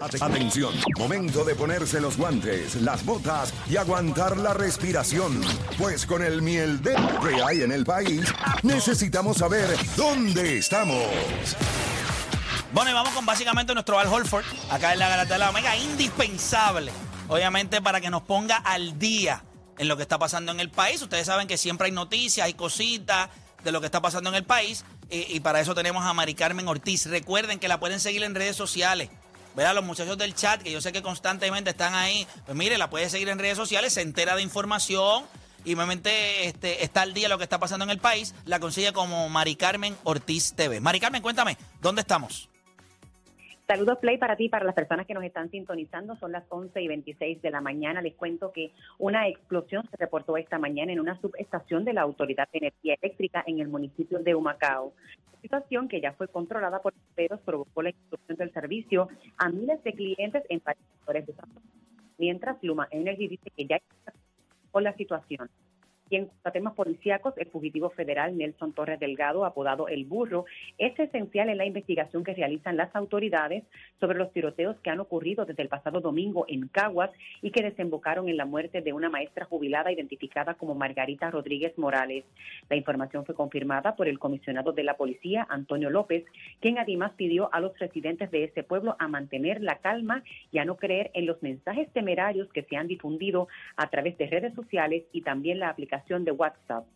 [0.00, 5.42] Atención, momento de ponerse los guantes, las botas y aguantar la respiración.
[5.76, 8.32] Pues con el miel de que hay en el país,
[8.62, 11.04] necesitamos saber dónde estamos.
[12.72, 15.76] Bueno, y vamos con básicamente nuestro Al Holford, acá en la Garata de la Omega,
[15.76, 16.92] indispensable,
[17.26, 19.42] obviamente, para que nos ponga al día
[19.78, 21.02] en lo que está pasando en el país.
[21.02, 23.30] Ustedes saben que siempre hay noticias, hay cositas
[23.64, 26.34] de lo que está pasando en el país, y, y para eso tenemos a Mari
[26.34, 27.06] Carmen Ortiz.
[27.06, 29.10] Recuerden que la pueden seguir en redes sociales.
[29.58, 32.88] Verá, los muchachos del chat, que yo sé que constantemente están ahí, pues mire, la
[32.90, 35.24] puede seguir en redes sociales, se entera de información
[35.64, 38.36] y obviamente este, está al día lo que está pasando en el país.
[38.46, 40.78] La consigue como Mari Carmen Ortiz TV.
[40.80, 42.48] Mari Carmen, cuéntame, ¿dónde estamos?
[43.66, 46.14] Saludos Play para ti para las personas que nos están sintonizando.
[46.20, 48.00] Son las 11 y 26 de la mañana.
[48.00, 52.48] Les cuento que una explosión se reportó esta mañana en una subestación de la Autoridad
[52.52, 54.92] de Energía Eléctrica en el municipio de Humacao.
[55.42, 59.92] Situación que ya fue controlada por bomberos provocó la explosión del servicio a miles de
[59.92, 61.48] clientes en varios sectores de San.
[62.18, 64.12] Mientras Luma Energy dice que ya está
[64.70, 65.48] con la situación.
[66.10, 70.46] Y en a temas policíacos, el fugitivo federal Nelson Torres Delgado, apodado El Burro,
[70.78, 73.64] es esencial en la investigación que realizan las autoridades
[74.00, 77.10] sobre los tiroteos que han ocurrido desde el pasado domingo en Caguas
[77.42, 82.24] y que desembocaron en la muerte de una maestra jubilada identificada como Margarita Rodríguez Morales.
[82.70, 86.24] La información fue confirmada por el comisionado de la policía, Antonio López,
[86.60, 90.64] quien además pidió a los residentes de ese pueblo a mantener la calma y a
[90.64, 95.04] no creer en los mensajes temerarios que se han difundido a través de redes sociales
[95.12, 96.86] y también la aplicación de WhatsApp.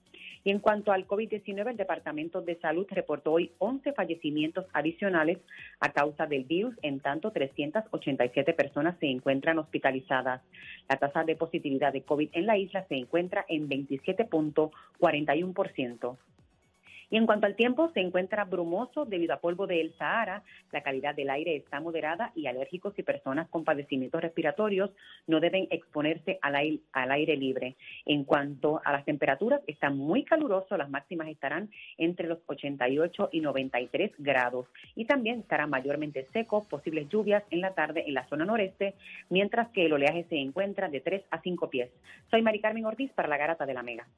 [0.44, 5.38] Y en cuanto al COVID-19, el Departamento de Salud reportó hoy 11 fallecimientos adicionales
[5.78, 10.42] a causa del virus, en tanto 387 personas se encuentran hospitalizadas.
[10.88, 16.16] La tasa de positividad de COVID en la isla se encuentra en 27.41%.
[17.12, 20.42] Y en cuanto al tiempo, se encuentra brumoso debido a polvo del Sahara.
[20.70, 24.90] La calidad del aire está moderada y alérgicos y personas con padecimientos respiratorios
[25.26, 27.76] no deben exponerse al aire, al aire libre.
[28.06, 30.74] En cuanto a las temperaturas, está muy caluroso.
[30.78, 31.68] Las máximas estarán
[31.98, 34.66] entre los 88 y 93 grados.
[34.94, 38.94] Y también estará mayormente seco, posibles lluvias en la tarde en la zona noreste,
[39.28, 41.90] mientras que el oleaje se encuentra de 3 a 5 pies.
[42.30, 44.08] Soy Mari Carmen Ortiz para la Garata de la Mega.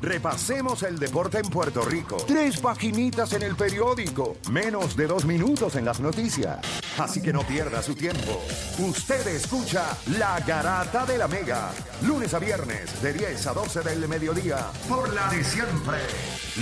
[0.00, 2.16] Repasemos el deporte en Puerto Rico.
[2.26, 4.36] Tres paginitas en el periódico.
[4.50, 6.58] Menos de dos minutos en las noticias.
[6.98, 8.42] Así que no pierda su tiempo.
[8.78, 11.70] Usted escucha La Garata de la Mega.
[12.02, 14.58] Lunes a viernes de 10 a 12 del mediodía.
[14.88, 15.98] Por la de siempre.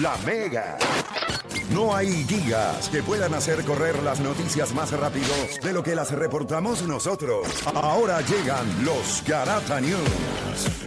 [0.00, 0.78] La Mega.
[1.70, 6.10] No hay gigas que puedan hacer correr las noticias más rápido de lo que las
[6.10, 7.48] reportamos nosotros.
[7.74, 10.00] Ahora llegan los Garata News.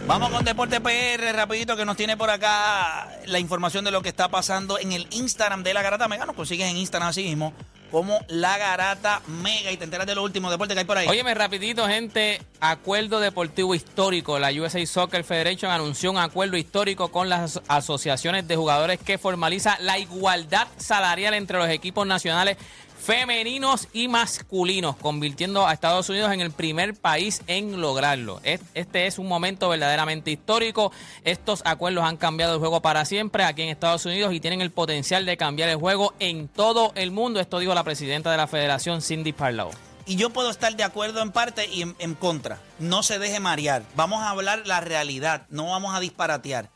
[0.06, 4.08] Vamos con Deporte PR, rapidito, que nos tiene por acá la información de lo que
[4.08, 6.26] está pasando en el Instagram de La Garata Mega.
[6.26, 7.52] Nos consigues en Instagram así mismo
[7.90, 11.08] como La Garata Mega y te enteras de los últimos deportes que hay por ahí.
[11.08, 14.38] Óyeme, rapidito, gente, acuerdo deportivo histórico.
[14.38, 19.78] La USA Soccer Federation anunció un acuerdo histórico con las asociaciones de jugadores que formaliza
[19.80, 22.56] la igualdad salarial entre los equipos nacionales
[22.98, 28.40] femeninos y masculinos, convirtiendo a Estados Unidos en el primer país en lograrlo.
[28.42, 30.92] Este es un momento verdaderamente histórico.
[31.24, 34.70] Estos acuerdos han cambiado el juego para siempre aquí en Estados Unidos y tienen el
[34.70, 37.40] potencial de cambiar el juego en todo el mundo.
[37.40, 39.70] Esto dijo la presidenta de la federación, Cindy Parlow.
[40.04, 42.60] Y yo puedo estar de acuerdo en parte y en, en contra.
[42.78, 43.82] No se deje marear.
[43.94, 46.70] Vamos a hablar la realidad, no vamos a disparatear.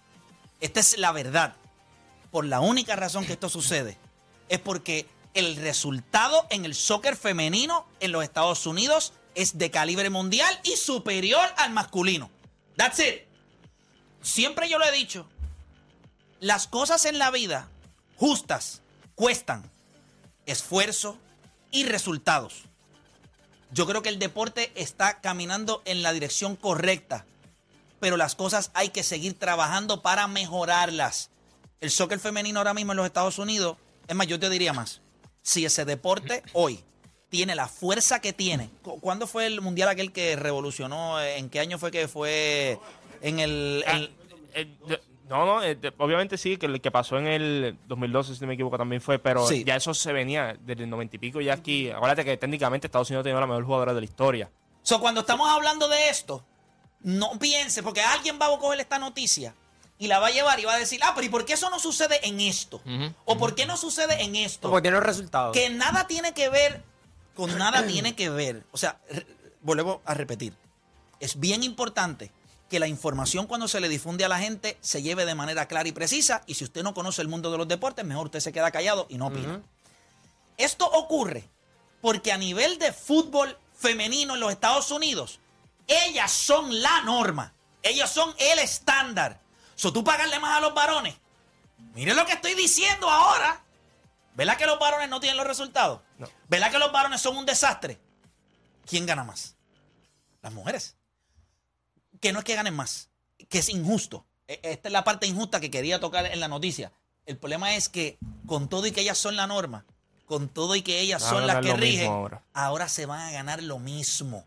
[0.61, 1.55] Esta es la verdad.
[2.31, 3.99] Por la única razón que esto sucede
[4.49, 10.11] es porque el resultado en el soccer femenino en los Estados Unidos es de calibre
[10.11, 12.31] mundial y superior al masculino.
[12.77, 13.23] That's it.
[14.21, 15.27] Siempre yo lo he dicho.
[16.41, 17.69] Las cosas en la vida
[18.17, 18.83] justas
[19.15, 19.69] cuestan
[20.47, 21.19] esfuerzo
[21.71, 22.65] y resultados.
[23.71, 27.25] Yo creo que el deporte está caminando en la dirección correcta,
[28.01, 31.31] pero las cosas hay que seguir trabajando para mejorarlas.
[31.81, 35.02] El soccer femenino ahora mismo en los Estados Unidos, es más, yo te diría más
[35.43, 36.83] si ese deporte hoy
[37.29, 38.71] tiene la fuerza que tiene.
[38.83, 41.21] ¿Cuándo fue el mundial aquel que revolucionó?
[41.21, 42.79] ¿En qué año fue que fue
[43.21, 43.85] en el...
[43.87, 44.01] Ah,
[44.55, 44.69] eh,
[45.29, 48.55] no, no, eh, obviamente sí, que el que pasó en el 2012, si no me
[48.55, 51.41] equivoco, también fue, pero ya eso se venía desde el 90 y pico.
[51.41, 54.51] Ya aquí, acuérdate que técnicamente Estados Unidos tiene la mejor jugadora de la historia.
[54.83, 56.45] So, cuando estamos hablando de esto,
[57.01, 59.55] no piense, porque alguien va a coger esta noticia
[60.03, 61.71] y la va a llevar y va a decir, ah, pero ¿y por qué eso
[61.71, 62.83] no sucede en esto?
[63.25, 64.69] ¿O por qué no sucede en esto?
[64.69, 65.53] Porque tiene los resultados.
[65.53, 66.83] Que nada tiene que ver
[67.35, 68.65] con nada tiene que ver.
[68.73, 69.01] O sea,
[69.61, 70.55] volvemos a repetir.
[71.21, 72.33] Es bien importante
[72.69, 75.89] que la información cuando se le difunde a la gente se lleve de manera clara
[75.89, 76.43] y precisa.
[76.47, 79.07] Y si usted no conoce el mundo de los deportes, mejor usted se queda callado
[79.09, 79.63] y no opina.
[80.57, 81.49] Esto ocurre
[82.01, 85.39] Porque a nivel de fútbol femenino en los Estados Unidos,
[85.87, 87.55] ellas son la norma.
[87.85, 89.41] Ellas son el estándar.
[89.83, 91.17] So, tú pagarle más a los varones.
[91.97, 93.65] Mire lo que estoy diciendo ahora.
[94.37, 96.03] ¿Verdad que los varones no tienen los resultados?
[96.19, 96.29] No.
[96.49, 97.99] ¿Verdad que los varones son un desastre?
[98.87, 99.57] ¿Quién gana más?
[100.41, 100.95] Las mujeres.
[102.21, 103.11] Que no es que ganen más,
[103.49, 104.25] que es injusto.
[104.47, 106.93] E, esta es la parte injusta que quería tocar en la noticia.
[107.27, 109.85] El problema es que con todo y que ellas son la norma,
[110.27, 112.07] con todo y que ellas son las que rigen,
[112.53, 112.89] ahora.
[112.89, 114.47] se van a ganar lo mismo.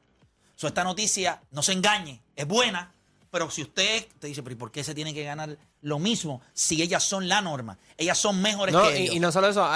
[0.56, 2.95] So, esta noticia, no se engañe, es buena,
[3.36, 6.42] pero si usted te dice, pero ¿y por qué se tiene que ganar lo mismo
[6.54, 7.78] si ellas son la norma?
[7.98, 9.16] Ellas son mejores que y, ellos.
[9.16, 9.70] Y no solo eso,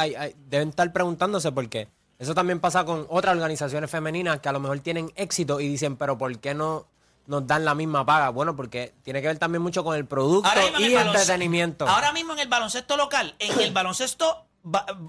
[0.47, 1.89] deben estar preguntándose por qué.
[2.19, 5.97] Eso también pasa con otras organizaciones femeninas que a lo mejor tienen éxito y dicen,
[5.97, 6.87] pero ¿por qué no
[7.27, 8.29] nos dan la misma paga?
[8.29, 11.85] Bueno, porque tiene que ver también mucho con el producto y el entretenimiento.
[11.85, 14.47] Ahora mismo en el baloncesto local, en el baloncesto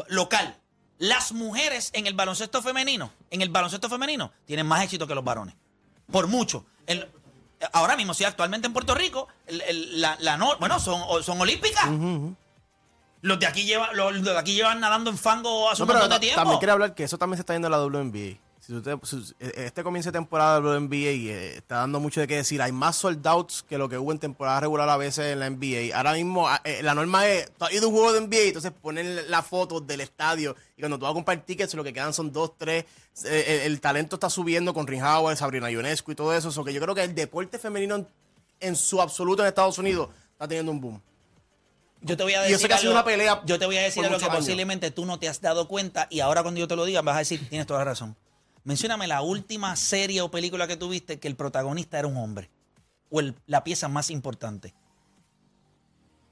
[0.08, 0.56] local,
[0.99, 5.23] las mujeres en el baloncesto femenino, en el baloncesto femenino, tienen más éxito que los
[5.23, 5.55] varones.
[6.11, 6.67] Por mucho.
[7.72, 11.84] Ahora mismo, sí, actualmente en Puerto Rico, la, bueno, son, son olímpicas.
[13.22, 16.20] Los de aquí llevan, los de aquí llevan nadando en fango hace un montón de
[16.20, 16.40] tiempo.
[16.40, 18.38] También quiero hablar que eso también se está yendo a la WNBA.
[18.68, 22.60] E, este comienzo de temporada de la WNBA eh, está dando mucho de qué decir.
[22.60, 25.48] Hay más sold outs que lo que hubo en temporada regular a veces en la
[25.48, 25.96] NBA.
[25.96, 28.48] Ahora mismo ah, eh, la norma es, tú has ido a un juego de NBA,
[28.48, 31.92] entonces ponen la foto del estadio y cuando tú vas a comprar tickets lo que
[31.92, 32.84] quedan son dos, tres.
[33.24, 36.52] Eh, el, talento está subiendo con Ring Howard, Sabrina Ionescu y todo eso.
[36.52, 38.06] So que yo creo que el deporte femenino
[38.60, 41.02] en, su absoluto en Estados Unidos está teniendo un boom.
[42.02, 42.56] Yo te voy a decir.
[42.56, 43.42] Yo sé que ha sido una pelea.
[43.44, 46.20] Yo te voy a decir algo que posiblemente tú no te has dado cuenta y
[46.20, 48.16] ahora cuando yo te lo diga vas a decir, tienes toda la razón.
[48.64, 52.50] Mencióname la última serie o película que tuviste que el protagonista era un hombre.
[53.10, 54.74] O la pieza más importante.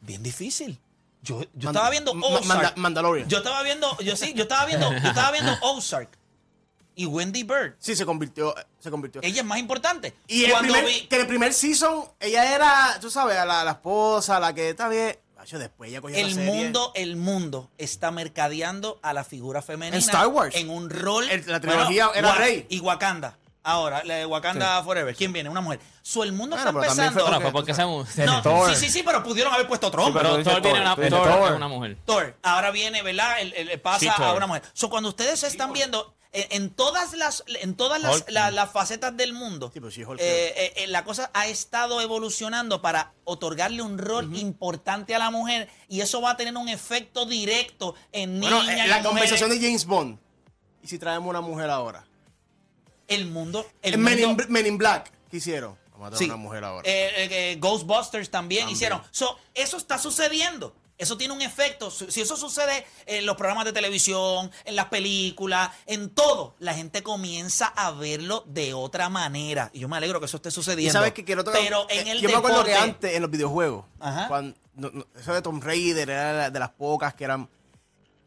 [0.00, 0.78] Bien difícil.
[1.22, 2.76] Yo, yo estaba viendo Ozark.
[2.76, 3.28] Mandalorian.
[3.28, 6.10] Yo estaba viendo, yo sí, yo estaba viendo, yo estaba viendo Ozark.
[6.94, 7.76] Y Wendy Bird.
[7.78, 9.20] Sí, se convirtió, se convirtió.
[9.22, 10.14] Ella es más importante.
[10.26, 10.52] Y el
[11.08, 14.88] que en el primer season, ella era, tú sabes, la, la esposa, la que está
[14.88, 15.16] bien
[15.58, 20.54] después el mundo, el mundo está mercadeando a la figura femenina en Star Wars.
[20.54, 21.26] En un rol.
[21.46, 22.66] la trilogía era rey.
[22.68, 23.38] Y Wakanda.
[23.62, 25.14] Ahora, la de Wakanda Forever.
[25.14, 25.50] ¿Quién viene?
[25.50, 25.80] Una mujer.
[26.00, 27.26] So, el mundo está empezando.
[27.26, 30.22] Fue, fue porque no, sí, sí, sí, pero pudieron haber puesto otro hombre.
[30.22, 31.98] pero Thor viene una, Thor, una mujer.
[32.04, 32.34] Thor.
[32.42, 33.40] Ahora viene, ¿verdad?
[33.40, 34.62] El, pasa a una mujer.
[34.72, 39.96] So, cuando ustedes están viendo en, todas las en todas las, facetas del mundo pues
[39.96, 45.30] eh, eh, eh, la cosa ha estado evolucionando para otorgarle un rol importante a la
[45.30, 49.60] mujer y eso va a tener un efecto directo en bueno, niñas la conversación de
[49.60, 50.18] James Bond.
[50.82, 52.06] Y si traemos una mujer ahora
[53.06, 56.88] el mundo el Men, in, Black ¿qué hicieron vamos a traer una mujer ahora.
[57.58, 59.02] Ghostbusters también, hicieron.
[59.54, 61.90] Eso está sucediendo eso tiene un efecto.
[61.90, 67.02] Si eso sucede en los programas de televisión, en las películas, en todo, la gente
[67.02, 69.70] comienza a verlo de otra manera.
[69.72, 70.92] Y yo me alegro que eso esté sucediendo.
[70.92, 73.84] sabes que quiero Pero en eh, el Yo me acuerdo que antes, en los videojuegos,
[74.26, 74.56] cuando,
[75.18, 77.48] eso de Tomb Raider era de las pocas que eran.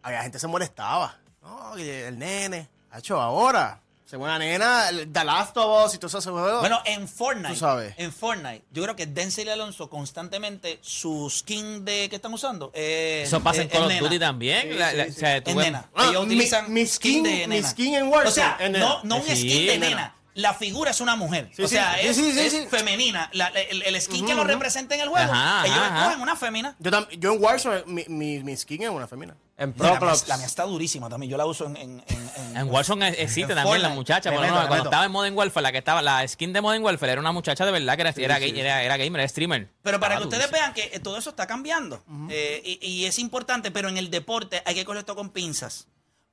[0.02, 1.20] Había gente se molestaba.
[1.44, 2.70] No, el nene.
[2.96, 6.32] hecho ahora se buena nena, The Last of Us y todo eso.
[6.60, 7.50] Bueno, en Fortnite.
[7.50, 7.94] Tú sabes.
[7.98, 12.72] En Fortnite, yo creo que Denzel Alonso constantemente, su skin de que están usando.
[12.74, 14.74] Eh, eso pasa en Call of Duty también.
[14.74, 14.78] o
[15.14, 15.90] sea, es nena.
[15.96, 17.56] Ah, Ellos utilizan mi, skin, de nena.
[17.56, 18.30] Mi skin en Warzone.
[18.30, 20.16] O sea, no, no un skin de nena.
[20.34, 21.52] La figura es una mujer.
[21.62, 23.30] o sea, es, es femenina.
[23.34, 25.32] La, el, el, skin que lo representa en el juego.
[25.64, 26.76] Ellos escogen una femina.
[26.80, 29.36] Yo, yo en Warzone, mi, mi, mi skin es una femina.
[29.58, 31.30] En Pro la, mía, está durísima también.
[31.30, 31.78] Yo la uso en.
[31.78, 34.32] En, en, en Warzone existe también la muchacha.
[34.32, 37.32] cuando estaba en Modern Warfare, la que estaba, la skin de Modern Warfare era una
[37.32, 39.70] muchacha de verdad que era, era, era, gamer, era streamer.
[39.84, 42.04] Pero para que ustedes vean que eh, todo eso está cambiando.
[42.30, 45.88] Eh, y, y, es importante, pero en el deporte hay que coger esto con pinzas.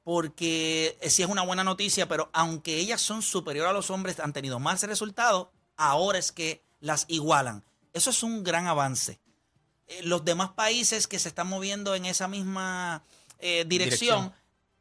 [0.08, 4.20] Porque eh, sí es una buena noticia, pero aunque ellas son superiores a los hombres,
[4.20, 7.62] han tenido más resultados, ahora es que las igualan.
[7.92, 9.20] Eso es un gran avance.
[10.04, 13.04] los demás países que se están moviendo en esa misma
[13.38, 14.32] eh, dirección,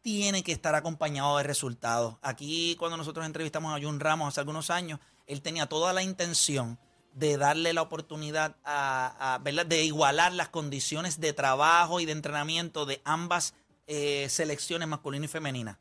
[0.02, 2.16] tiene que estar acompañado de resultados.
[2.22, 6.80] Aquí cuando nosotros entrevistamos a Jun Ramos hace algunos años, él tenía toda la intención
[7.14, 13.02] de darle la oportunidad a, de igualar las condiciones de trabajo y de entrenamiento de
[13.04, 13.56] ambas
[13.88, 15.80] eh, selecciones masculina y femenina.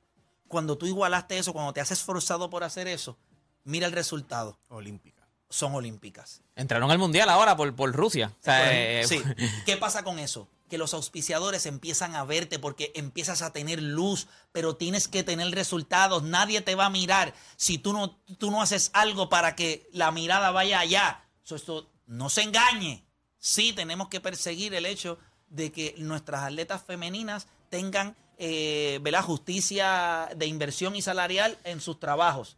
[0.49, 3.19] Cuando tú igualaste eso, cuando te has esforzado por hacer eso,
[3.65, 4.59] mira el resultado.
[4.69, 5.29] Olímpica.
[5.49, 6.43] Son olímpicas.
[6.55, 8.33] Entraron al mundial ahora por, por Rusia.
[8.47, 9.23] Eh, sí.
[9.67, 10.49] ¿Qué pasa con eso?
[10.69, 15.51] que los auspiciadores empiezan a verte porque empiezas a tener luz, pero tienes que tener
[15.53, 16.23] resultados.
[16.23, 20.11] Nadie te va a mirar si tú no, tú no haces algo para que la
[20.11, 21.25] mirada vaya allá.
[21.49, 23.05] esto no se engañe.
[23.39, 30.47] Sí tenemos que perseguir el hecho de que nuestras atletas femeninas tengan eh, justicia de
[30.47, 32.57] inversión y salarial en sus trabajos.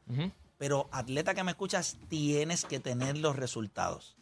[0.58, 4.16] Pero atleta que me escuchas, tienes que tener los resultados.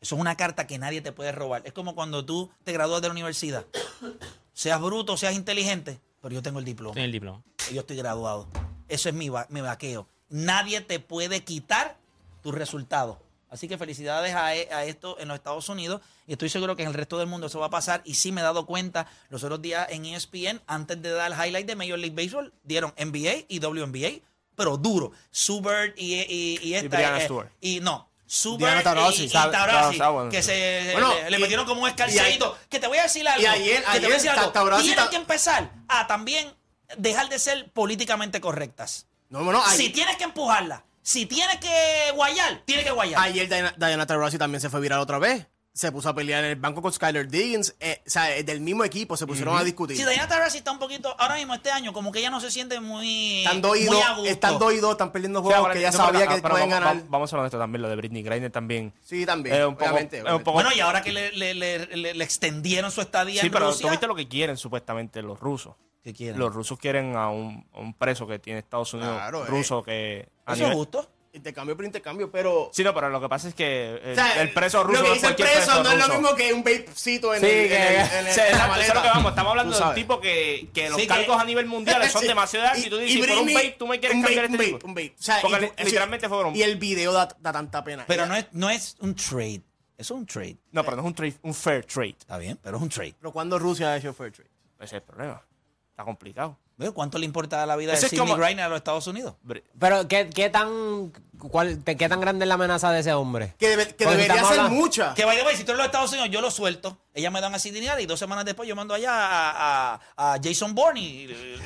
[0.00, 1.62] Eso es una carta que nadie te puede robar.
[1.64, 3.66] Es como cuando tú te gradúas de la universidad.
[4.52, 6.94] Seas bruto, seas inteligente, pero yo tengo el diploma.
[6.94, 7.44] Tengo el diploma.
[7.72, 8.48] yo estoy graduado.
[8.88, 10.08] Eso es mi, mi vaqueo.
[10.30, 11.96] Nadie te puede quitar
[12.42, 13.18] tus resultados.
[13.50, 16.82] Así que felicidades a, e, a, esto en los Estados Unidos y estoy seguro que
[16.82, 18.02] en el resto del mundo eso va a pasar.
[18.04, 21.38] Y sí me he dado cuenta los otros días en ESPN, antes de dar el
[21.38, 24.22] highlight de Major League Baseball, dieron NBA y WNBA,
[24.54, 25.12] pero duro.
[25.30, 27.18] Subert y, y, y esta.
[27.18, 27.28] Eh,
[27.60, 28.76] y no, Subert
[29.16, 29.98] y, y Taurasi,
[30.30, 30.94] que se
[31.30, 32.58] le, metieron como un escalcito.
[32.68, 33.42] Que te voy a decir algo.
[33.42, 34.82] Y ayer, que te voy a decir algo.
[34.82, 36.52] Tienen que empezar a también
[36.98, 39.06] dejar de ser políticamente correctas.
[39.30, 43.20] No, no, Si tienes que empujarla si tiene que guayar, tiene que guayar.
[43.20, 45.46] Ayer Diana, Diana Taurasi también se fue viral otra vez
[45.78, 48.82] se puso a pelear en el banco con Skyler Diggins, eh, o sea, del mismo
[48.82, 49.96] equipo, se pusieron a discutir.
[49.96, 52.50] Sí, Diana Taurasi está un poquito, ahora mismo este año, como que ella no se
[52.50, 53.76] siente muy, están dos
[54.24, 57.04] Están dos y dos, están perdiendo juegos que ella sabía que pueden ganar.
[57.08, 58.92] Vamos, a hablar de esto también, lo de Britney Griner también.
[59.04, 63.72] Sí, también, obviamente, Bueno, y ahora que le, le, le, extendieron su estadía sí, pero
[63.72, 65.76] tú viste lo que quieren supuestamente los rusos.
[66.02, 66.40] ¿Qué quieren?
[66.40, 70.28] Los rusos quieren a un, un preso que tiene Estados Unidos, claro, ruso que...
[70.48, 71.08] ¿Eso es justo?
[71.32, 72.70] intercambio por intercambio, pero.
[72.72, 75.00] Sí, no, pero lo que pasa es que el, preso ruso.
[75.00, 77.68] Lo que dice el preso no es lo mismo que un vapecito en, sí, el,
[77.68, 79.30] que, en, el, lo que vamos.
[79.30, 82.86] Estamos hablando de un tipo que, que los cargos a nivel mundial son demasiado altos.
[82.86, 84.86] Y tú dices, por un vape tú me quieres cambiar este tipo.
[84.86, 85.14] Un vape.
[85.18, 88.04] O sea, Porque literalmente fue un Y el video da, tanta pena.
[88.06, 89.62] Pero no es, no es un trade.
[89.96, 90.58] Eso es un trade.
[90.70, 92.16] No, pero no es un trade, un fair trade.
[92.20, 93.14] Está bien, pero es un trade.
[93.18, 94.50] Pero cuando Rusia ha hecho fair trade?
[94.76, 95.42] Ese es el problema.
[95.90, 96.56] Está complicado.
[96.94, 99.34] ¿Cuánto le importa la vida de Sidney Griner a los Estados Unidos?
[99.78, 103.54] Pero, ¿qué, qué tan cuál, ¿qué tan grande es la amenaza de ese hombre?
[103.58, 105.12] Que, debería ser mucha.
[105.14, 106.96] Que vaya, si tú eres los Estados Unidos, yo lo suelto.
[107.14, 110.74] Ella me dan a Sidney y dos semanas después yo mando allá a, a, Jason
[110.74, 111.60] Bourne y,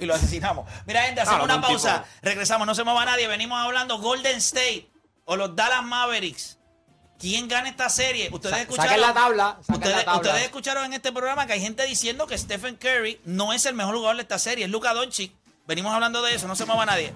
[0.00, 0.68] y, lo asesinamos.
[0.86, 2.04] Mira, gente, hacemos una pausa.
[2.20, 3.26] Regresamos, no se mueva nadie.
[3.28, 4.90] Venimos hablando Golden State
[5.24, 6.58] o los Dallas Mavericks.
[7.22, 8.28] ¿Quién gana esta serie?
[8.32, 9.00] Ustedes escucharon.
[9.00, 9.58] la tabla.
[9.68, 13.64] Ustedes, ustedes, escucharon en este programa que hay gente diciendo que Stephen Curry no es
[13.64, 15.32] el mejor jugador de esta serie, es Luka Doncic.
[15.68, 17.12] Venimos hablando de eso, no se mueva nadie.